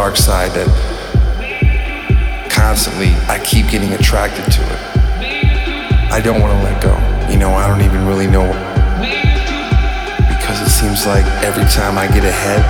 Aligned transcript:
dark 0.00 0.16
side 0.16 0.50
that 0.52 0.64
constantly 2.48 3.12
I 3.28 3.38
keep 3.44 3.68
getting 3.68 3.92
attracted 3.92 4.50
to 4.50 4.62
it. 4.64 4.80
I 6.08 6.22
don't 6.24 6.40
want 6.40 6.56
to 6.56 6.62
let 6.64 6.80
go. 6.80 6.96
You 7.28 7.36
know, 7.36 7.52
I 7.52 7.68
don't 7.68 7.84
even 7.84 8.06
really 8.08 8.24
know 8.24 8.48
because 10.24 10.56
it 10.64 10.72
seems 10.72 11.04
like 11.04 11.26
every 11.44 11.68
time 11.68 11.98
I 11.98 12.08
get 12.08 12.24
ahead, 12.24 12.64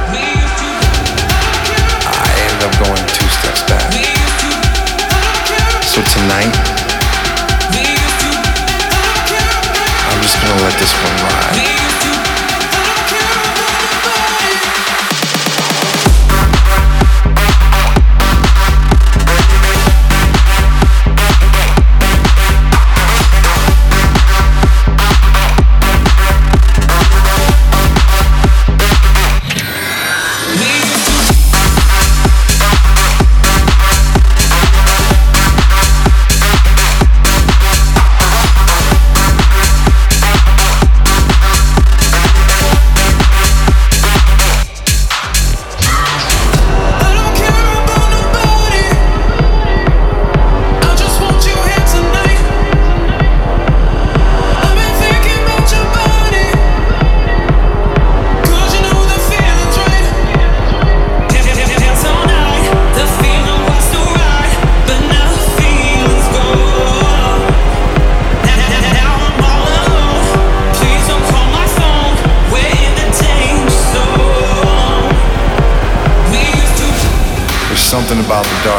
I 2.02 2.26
end 2.50 2.66
up 2.66 2.74
going 2.82 3.04
two 3.14 3.30
steps 3.30 3.62
back. 3.70 3.94
So 5.86 6.02
tonight, 6.02 6.50
I'm 10.02 10.18
just 10.18 10.34
gonna 10.42 10.62
let 10.66 10.74
this 10.82 10.90
one 10.98 11.14
ride. 11.30 11.79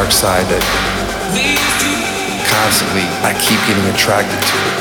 Dark 0.02 0.10
side 0.10 0.42
that 0.50 0.58
constantly 2.50 3.06
I 3.22 3.38
keep 3.38 3.54
getting 3.70 3.86
attracted 3.94 4.34
to 4.34 4.56
it. 4.58 4.74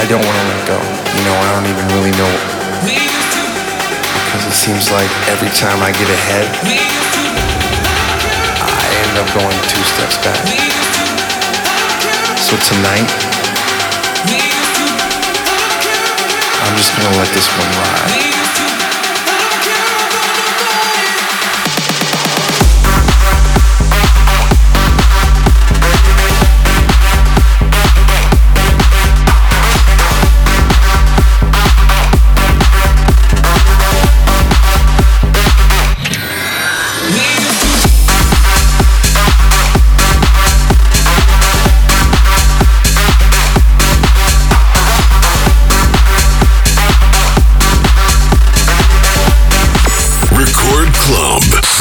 I 0.00 0.08
don't 0.08 0.24
want 0.24 0.32
to 0.32 0.44
let 0.48 0.62
go. 0.64 0.80
You 1.12 1.22
know, 1.28 1.36
I 1.36 1.52
don't 1.52 1.68
even 1.68 1.84
really 1.92 2.14
know. 2.16 2.32
Because 2.88 4.48
it 4.48 4.56
seems 4.56 4.88
like 4.88 5.12
every 5.28 5.52
time 5.52 5.76
I 5.84 5.92
get 5.92 6.08
ahead, 6.08 6.48
I 8.64 8.80
end 8.80 9.14
up 9.20 9.28
going 9.36 9.60
two 9.68 9.84
steps 9.84 10.16
back. 10.24 10.40
So 12.40 12.56
tonight, 12.64 13.12
I'm 16.64 16.74
just 16.80 16.96
gonna 16.96 17.12
let 17.20 17.28
this 17.36 17.44
one 17.60 17.68
ride. 17.76 18.41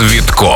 Цветков. 0.01 0.50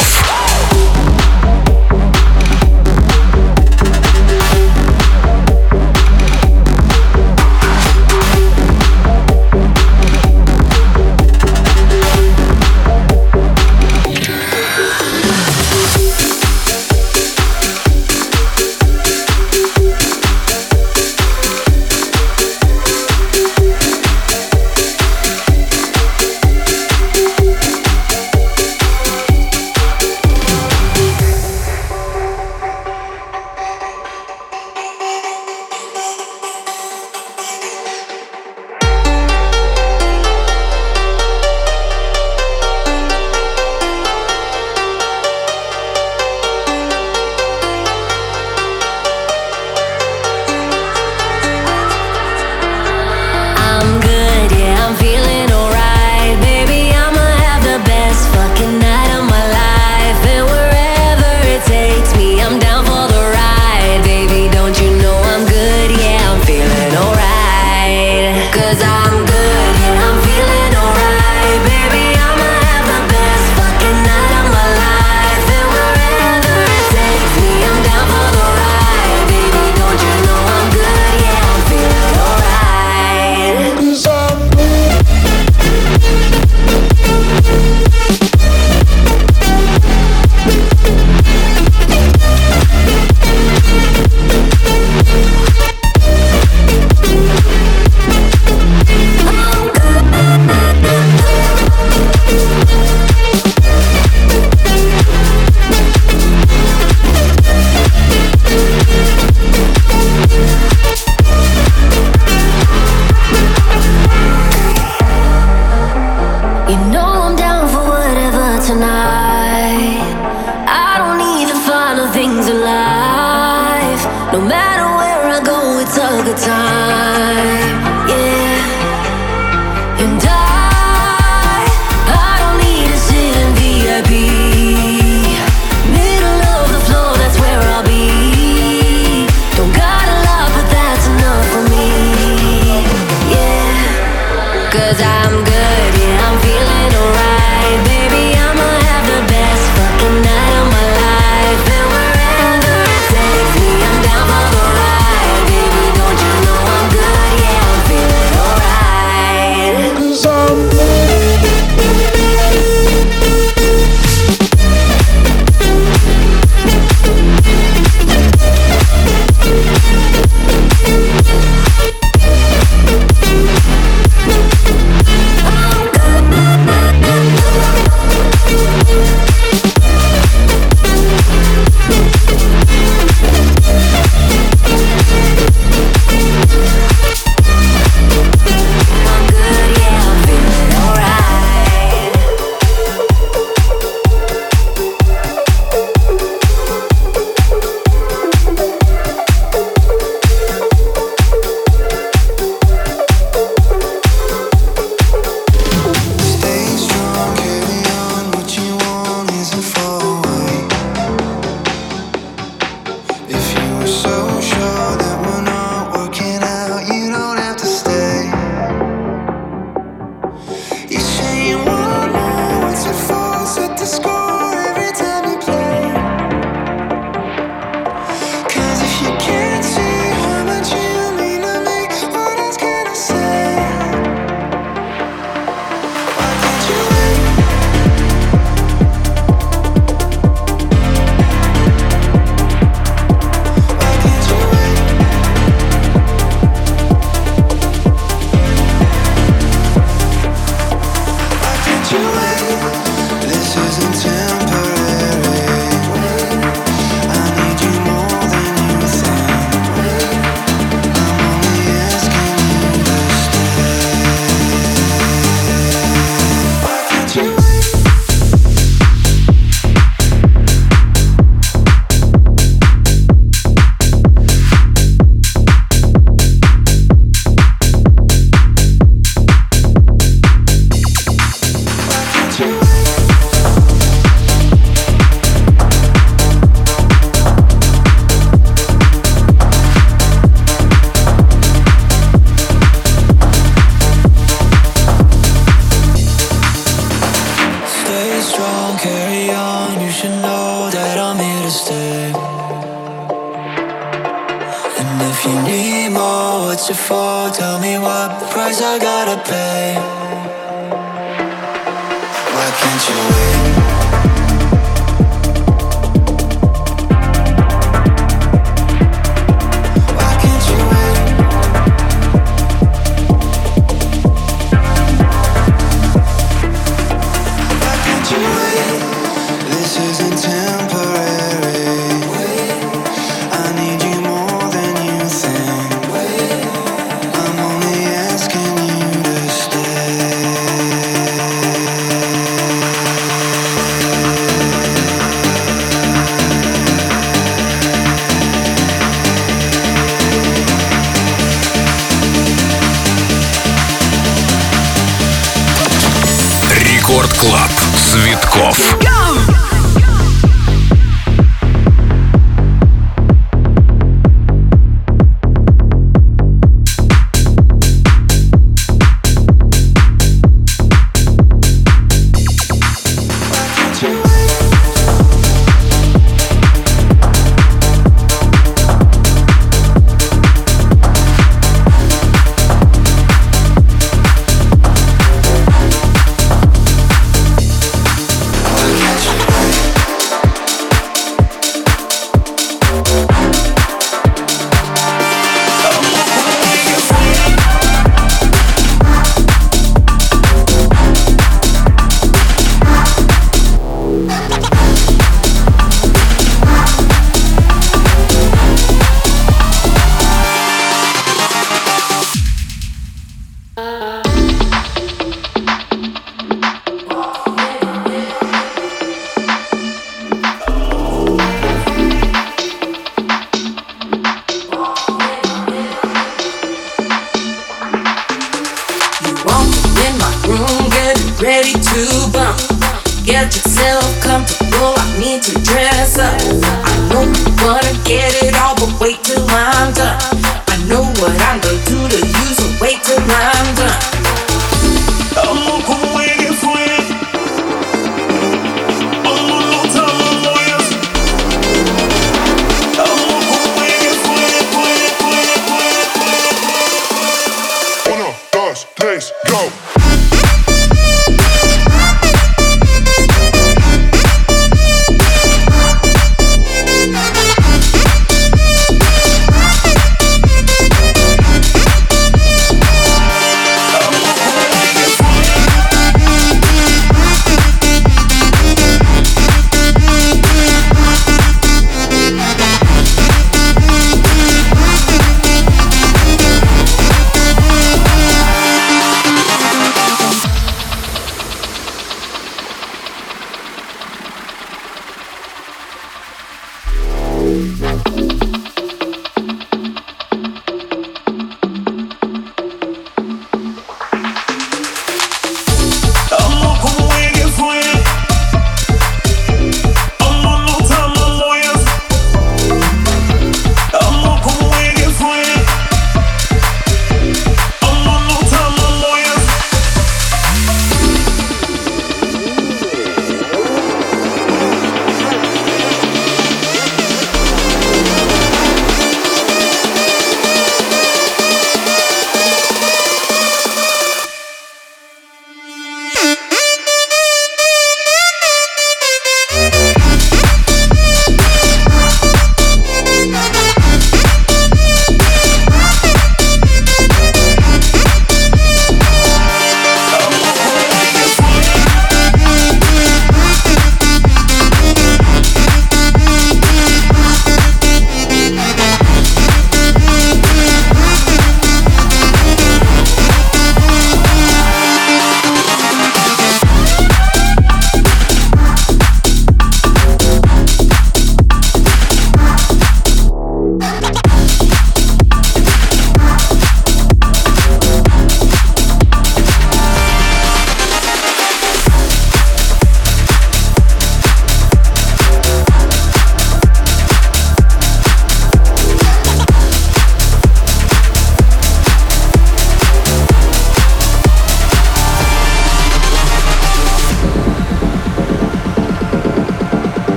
Go! 358.55 358.94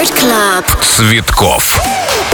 Club. 0.00 0.64
Цветков. 0.82 2.31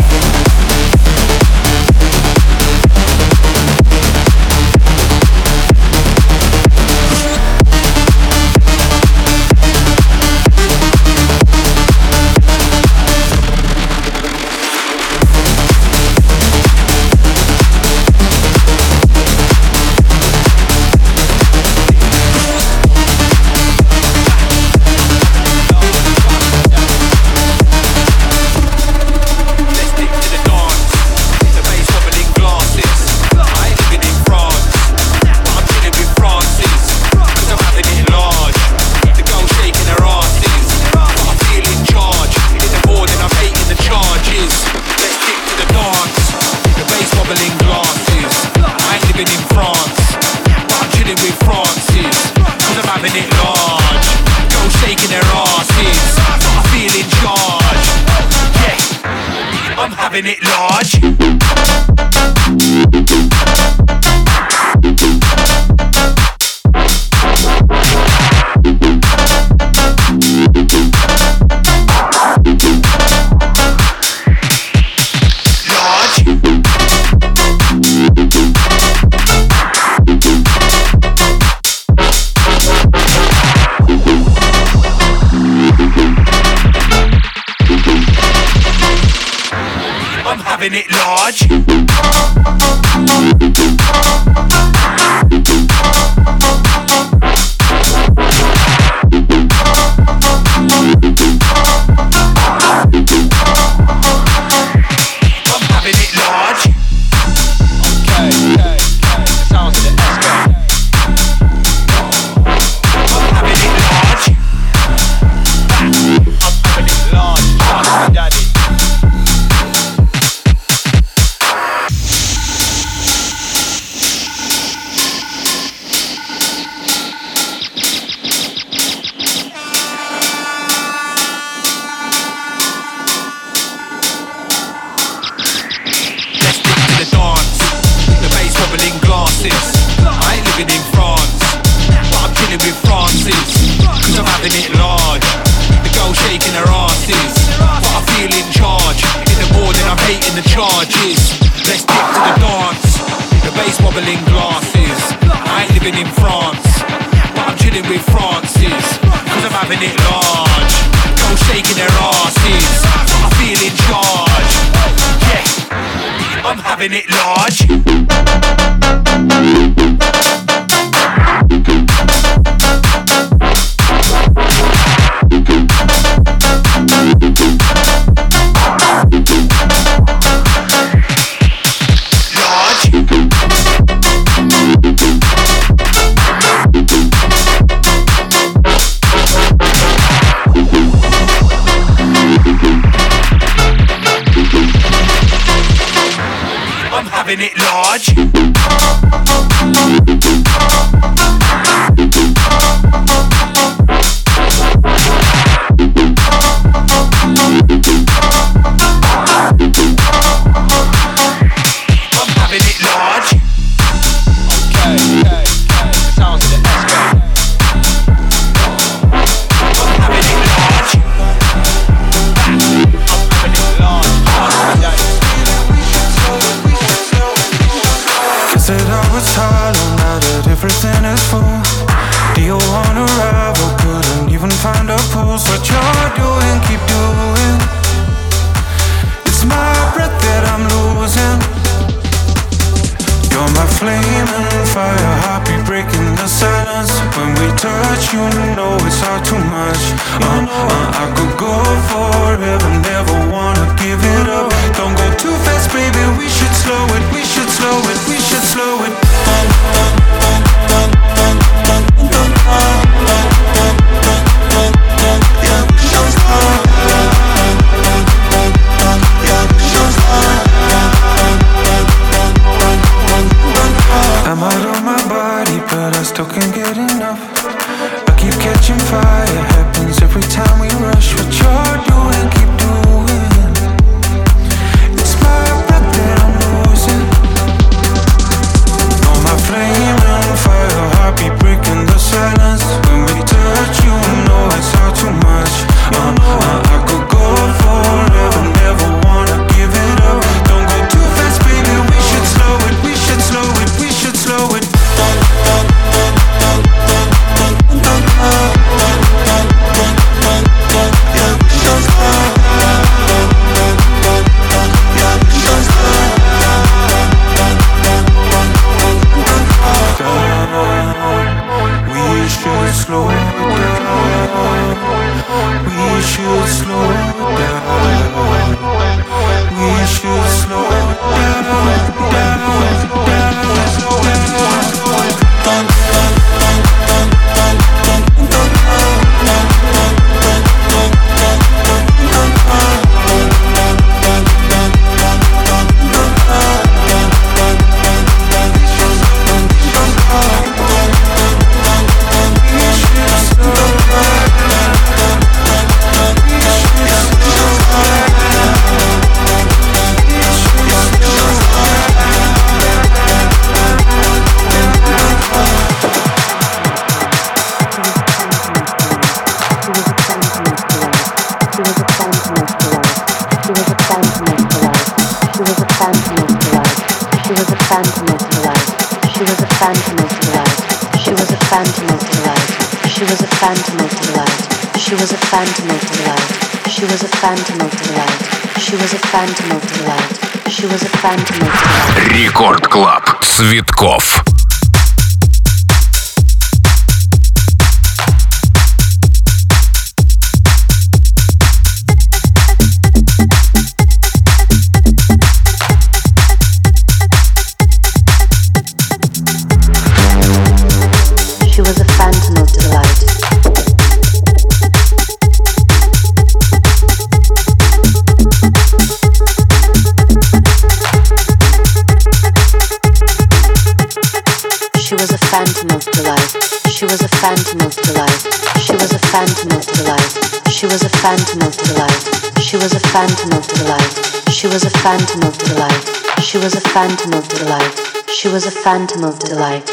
Was 438.39 438.47
a 438.47 438.51
phantom 438.53 439.03
of 439.03 439.19
delight. 439.19 439.69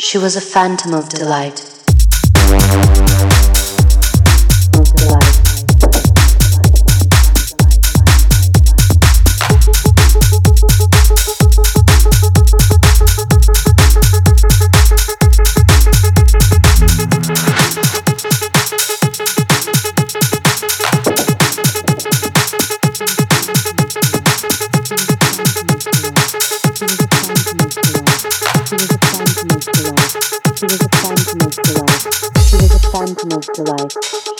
She 0.00 0.16
was 0.16 0.36
a 0.36 0.40
phantom 0.40 0.94
of 0.94 1.10
delight. 1.10 1.73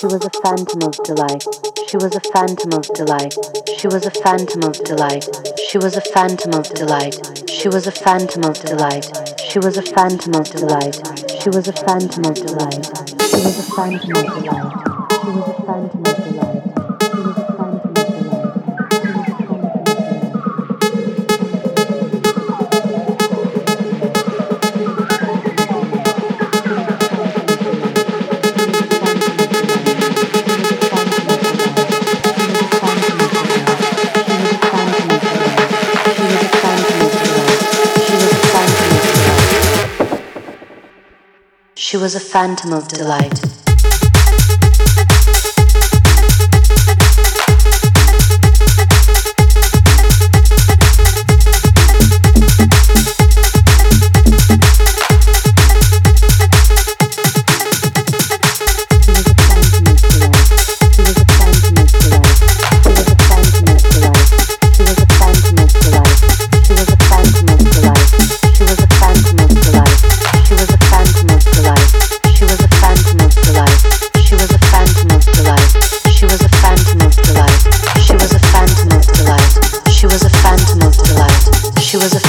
Phantom 0.09 0.83
of 0.83 0.93
delight. 1.05 1.45
She 1.89 1.97
was 1.97 2.15
a 2.15 2.21
phantom 2.33 2.73
of 2.75 2.83
delight. 2.95 3.35
She 3.79 3.87
was 3.87 4.05
a 4.05 4.11
phantom 4.11 4.63
of 4.65 4.73
delight. 4.85 5.25
She 5.69 5.79
was 5.79 5.97
a 5.97 6.01
phantom 6.01 6.53
of 6.55 6.69
delight. 6.75 7.15
She 7.49 7.69
was 7.69 7.87
a 7.87 7.93
phantom 7.93 8.45
of 8.45 8.61
delight. 8.61 9.11
She 9.41 9.59
was 9.59 9.77
a 9.79 9.83
phantom 9.83 10.35
of 10.35 10.51
delight. 10.51 11.01
She 11.41 11.49
was 11.49 11.69
a 11.69 11.73
phantom 11.73 12.25
of 12.27 12.35
delight. 12.35 12.85
She 13.31 13.37
was 13.41 13.59
a 13.59 13.63
phantom 13.75 14.17
of 14.17 14.35
delight. 14.35 15.04
Was 42.05 42.15
a 42.15 42.21
phantom 42.21 42.75
of 42.75 42.87
delight. 42.87 43.54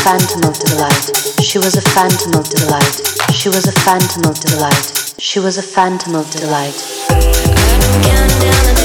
Phantom 0.05 0.43
of 0.43 0.53
delight. 0.59 1.09
She 1.41 1.57
was 1.57 1.75
a 1.75 1.81
phantom 1.81 2.35
of 2.35 2.47
delight. 2.47 3.01
She 5.17 5.39
was 5.39 5.57
a 5.57 5.63
phantom 5.63 6.13
of 6.13 6.29
delight. 6.29 6.35
to 6.35 6.39
the 6.39 6.47
wind. 6.51 6.73
But 7.09 8.43
before 8.45 8.81
I 8.81 8.84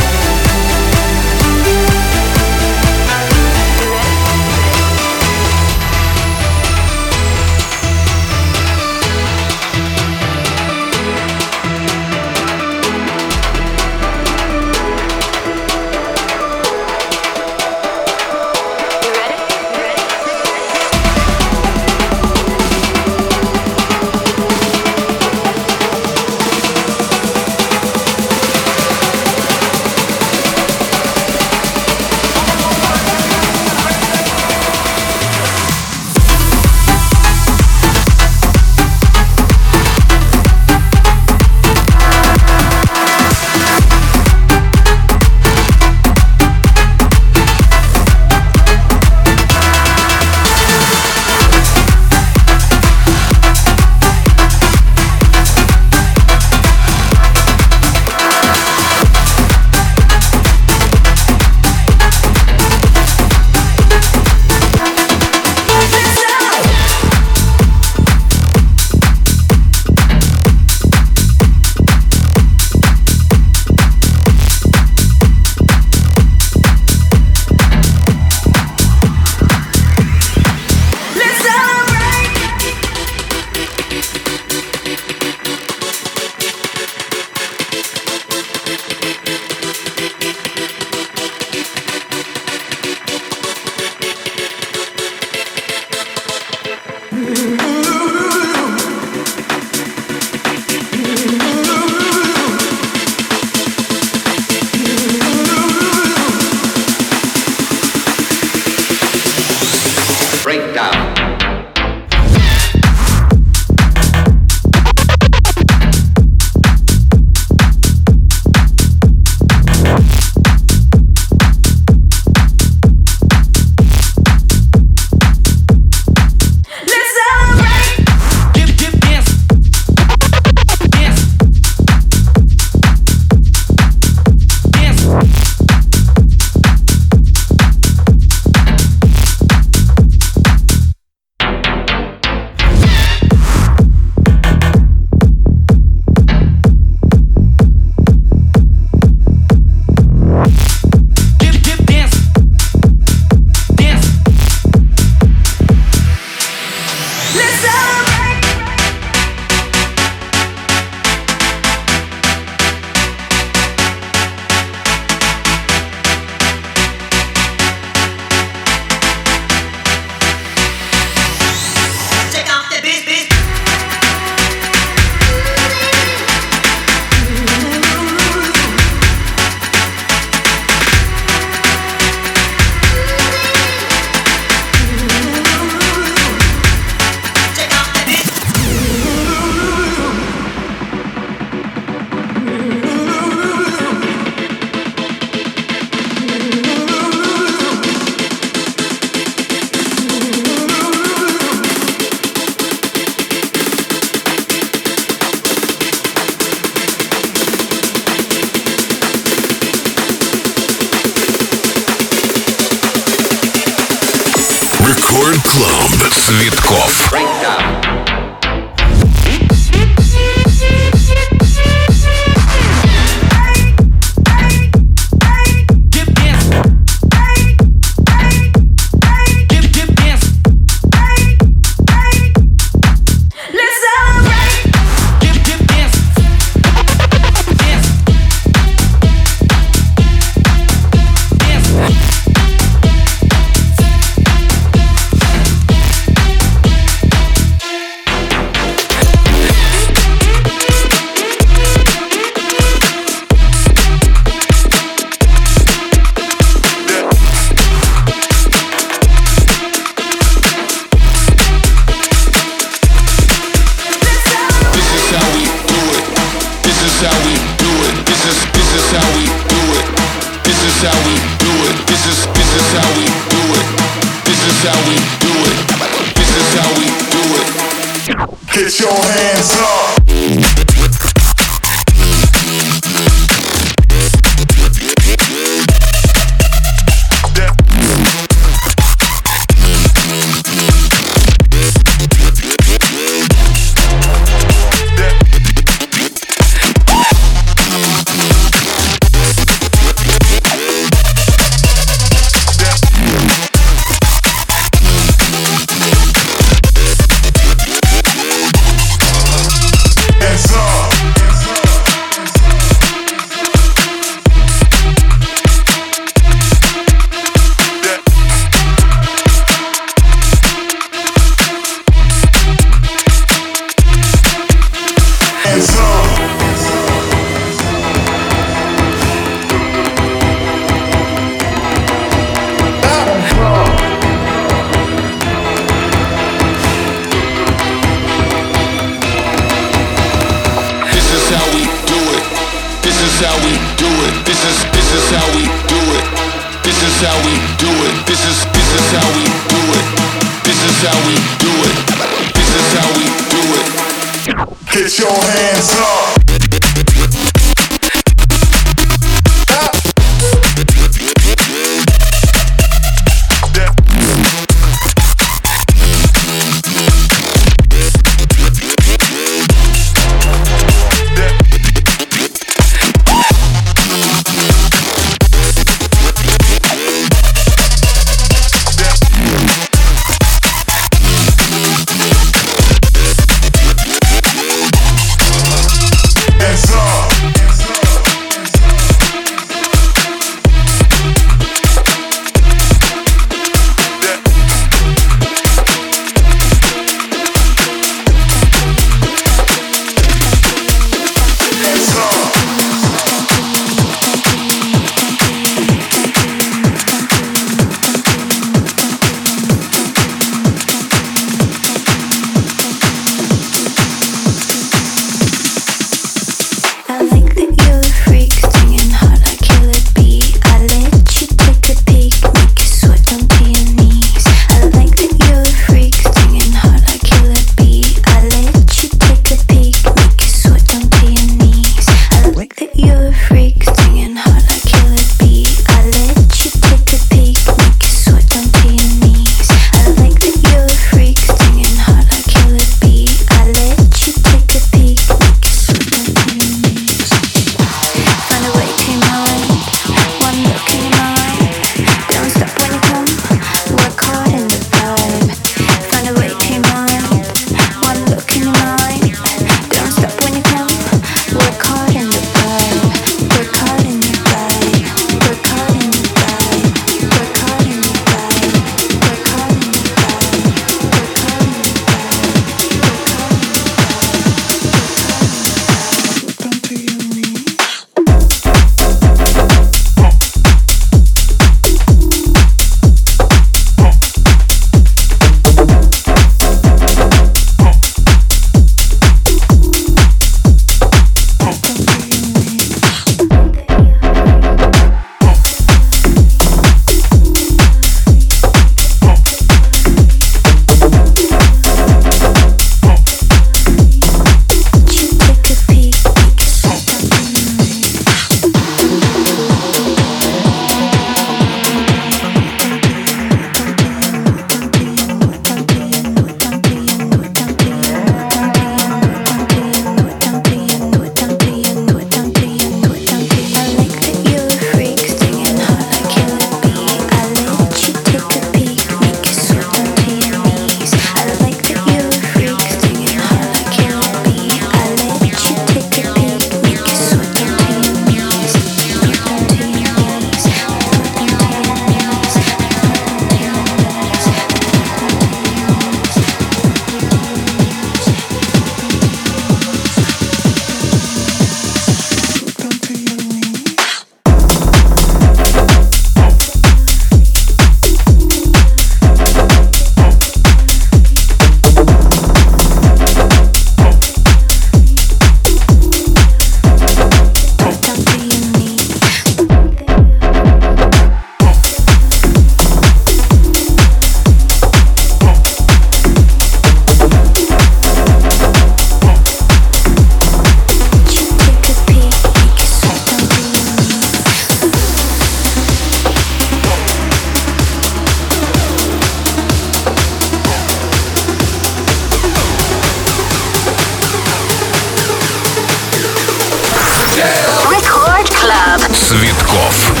Цветков. 599.51 600.00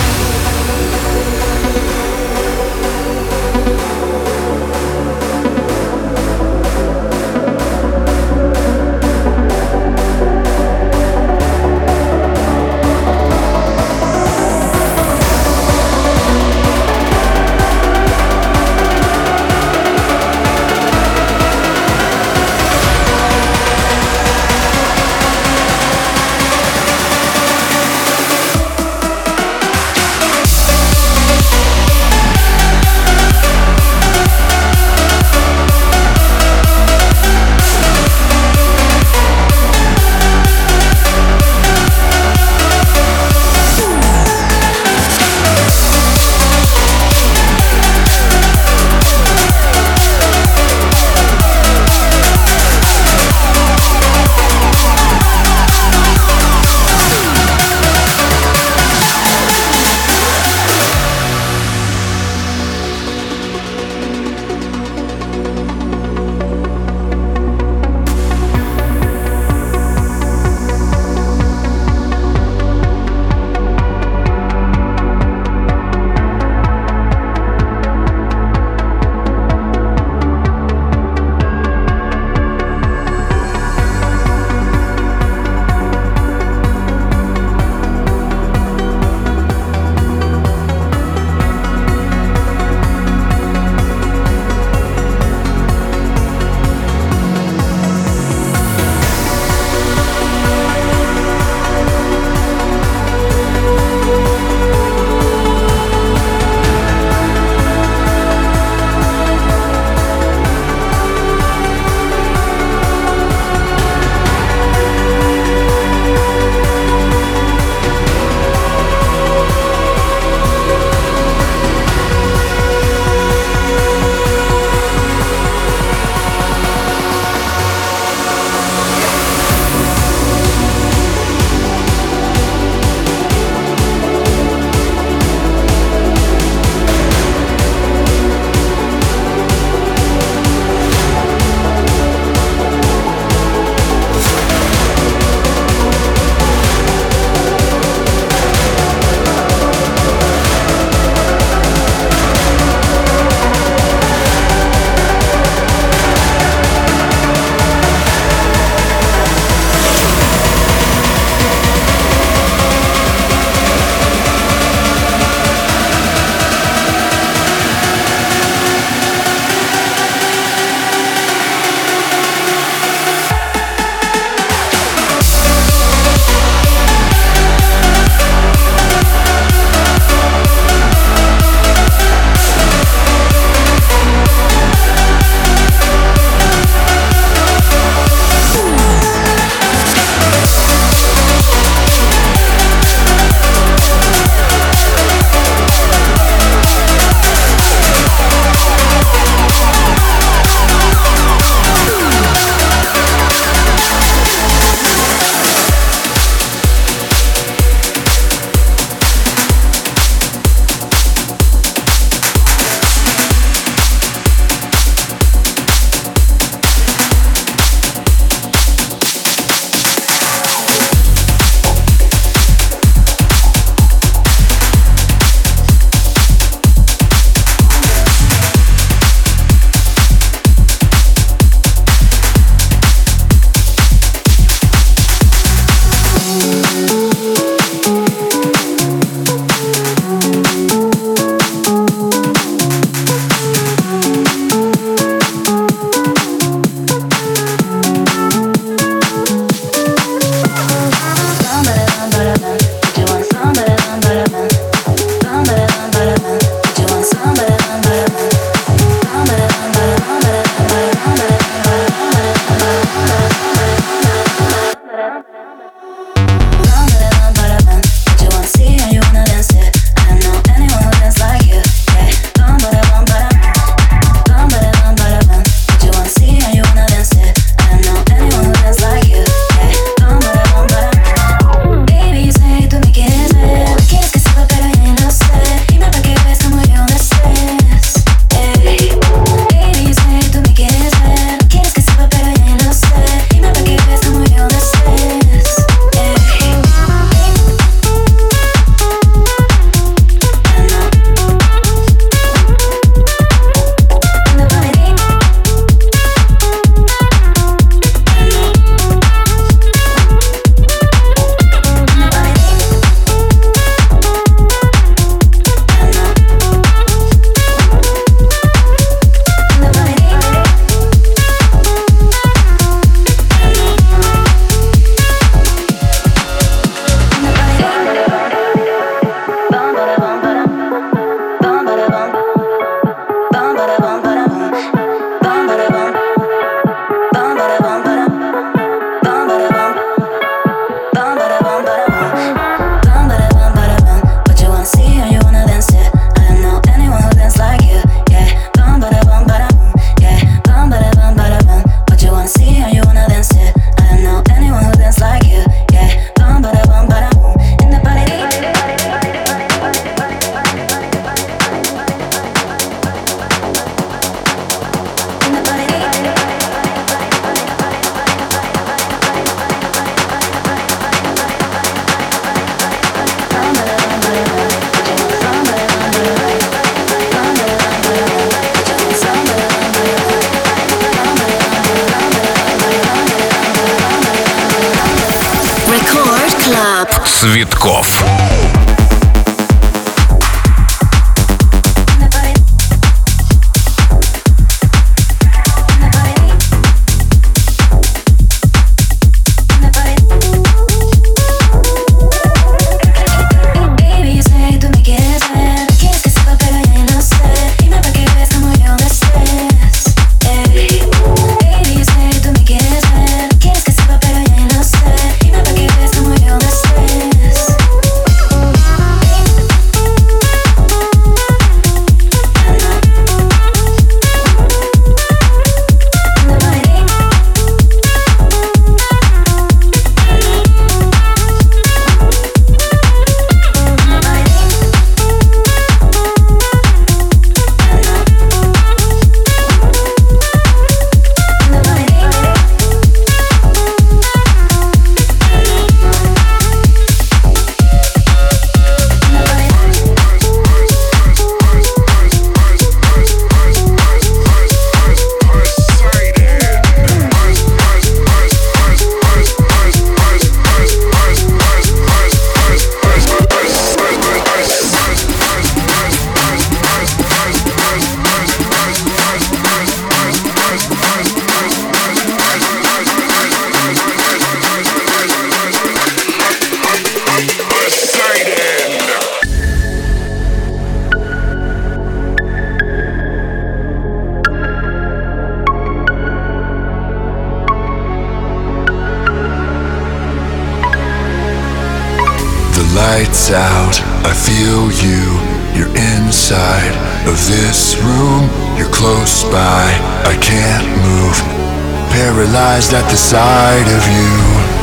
Sight 503.12 503.68
of 503.68 503.84
you. 503.92 504.16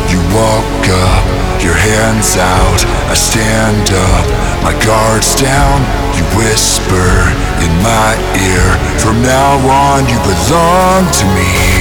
You 0.10 0.18
walk 0.34 0.90
up, 0.90 1.62
your 1.62 1.76
hands 1.76 2.36
out, 2.36 2.82
I 3.06 3.14
stand 3.14 3.94
up, 3.94 4.26
my 4.64 4.74
guard's 4.84 5.36
down. 5.40 5.86
You 6.18 6.26
whisper 6.34 7.30
in 7.62 7.70
my 7.86 8.18
ear, 8.50 8.66
from 8.98 9.22
now 9.22 9.54
on, 9.70 10.10
you 10.10 10.18
belong 10.26 11.06
to 11.14 11.26
me. 11.38 11.79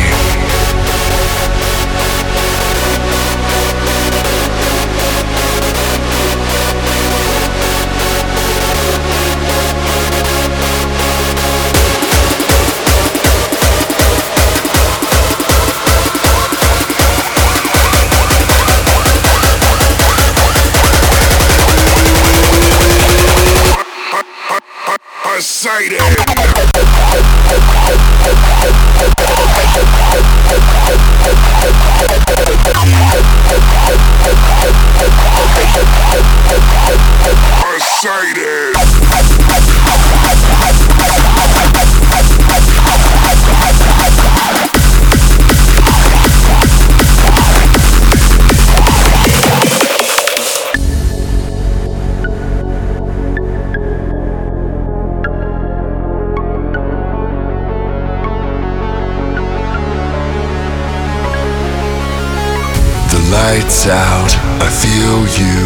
Out, 63.89 64.33
I 64.61 64.69
feel 64.69 65.25
you. 65.41 65.59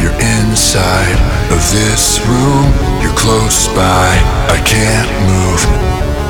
You're 0.00 0.16
inside 0.40 1.18
of 1.52 1.60
this 1.72 2.20
room, 2.24 2.66
you're 3.00 3.16
close 3.16 3.68
by, 3.68 4.08
I 4.48 4.58
can't 4.64 5.08
move. 5.28 5.60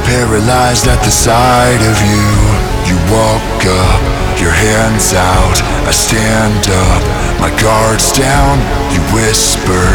Paralyzed 0.07 0.87
at 0.87 1.03
the 1.03 1.11
sight 1.11 1.83
of 1.83 1.97
you. 2.07 2.31
You 2.87 2.97
walk 3.11 3.59
up, 3.67 4.01
your 4.39 4.55
hands 4.55 5.15
out, 5.15 5.59
I 5.87 5.91
stand 5.91 6.67
up, 6.71 7.03
my 7.43 7.51
guard's 7.63 8.11
down. 8.15 8.63
You 8.95 9.03
whisper 9.15 9.87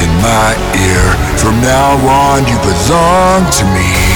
in 0.00 0.10
my 0.24 0.56
ear, 0.88 1.04
from 1.36 1.60
now 1.60 2.00
on, 2.08 2.48
you 2.48 2.56
belong 2.64 3.44
to 3.60 3.64
me. 3.76 4.07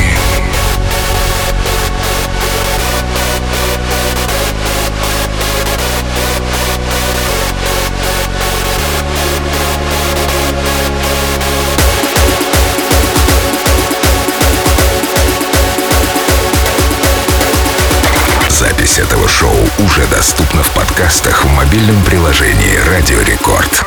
Запись 18.82 18.98
этого 18.98 19.28
шоу 19.28 19.54
уже 19.78 20.04
доступна 20.08 20.64
в 20.64 20.70
подкастах 20.72 21.44
в 21.44 21.48
мобильном 21.50 22.02
приложении 22.02 22.78
«Радио 22.88 23.20
Рекорд». 23.20 23.84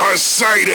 Poseidon. 0.00 0.74